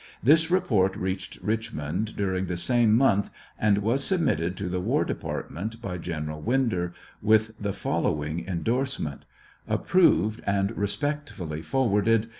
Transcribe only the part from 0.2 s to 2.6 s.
This report reached Richmond during the